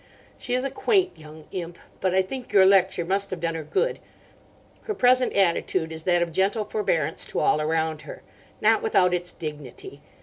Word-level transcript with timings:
She 0.39 0.55
is 0.55 0.63
a 0.63 0.71
quaint 0.71 1.15
young 1.19 1.45
imp, 1.51 1.77
but 1.99 2.11
I 2.15 2.23
think 2.23 2.51
your 2.51 2.65
lecture 2.65 3.05
must 3.05 3.29
have 3.29 3.39
done 3.39 3.53
her 3.53 3.61
good. 3.61 3.99
Her 4.85 4.95
present 4.95 5.31
attitude 5.33 5.91
is 5.91 6.05
that 6.05 6.23
of 6.23 6.31
gentle 6.31 6.65
forbearance 6.65 7.23
to 7.27 7.39
all 7.39 7.61
around 7.61 8.01
her—not 8.01 8.81
without 8.81 9.13
its 9.13 9.31
dignity. 9.31 10.01